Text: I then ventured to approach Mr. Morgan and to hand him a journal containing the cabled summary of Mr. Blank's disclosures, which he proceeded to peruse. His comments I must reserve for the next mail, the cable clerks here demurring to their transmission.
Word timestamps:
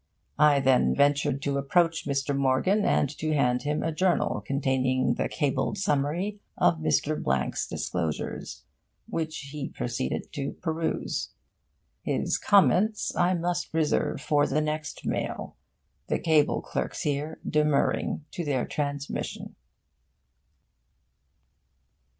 I 0.39 0.59
then 0.59 0.95
ventured 0.95 1.43
to 1.43 1.59
approach 1.59 2.07
Mr. 2.07 2.35
Morgan 2.35 2.83
and 2.85 3.07
to 3.19 3.35
hand 3.35 3.61
him 3.61 3.83
a 3.83 3.91
journal 3.91 4.41
containing 4.43 5.13
the 5.13 5.29
cabled 5.29 5.77
summary 5.77 6.39
of 6.57 6.79
Mr. 6.79 7.21
Blank's 7.21 7.67
disclosures, 7.67 8.63
which 9.07 9.37
he 9.51 9.69
proceeded 9.69 10.33
to 10.33 10.53
peruse. 10.53 11.33
His 12.01 12.39
comments 12.39 13.15
I 13.15 13.35
must 13.35 13.75
reserve 13.75 14.21
for 14.21 14.47
the 14.47 14.59
next 14.59 15.05
mail, 15.05 15.55
the 16.07 16.17
cable 16.17 16.63
clerks 16.63 17.01
here 17.03 17.39
demurring 17.47 18.25
to 18.31 18.43
their 18.43 18.65
transmission. 18.65 19.53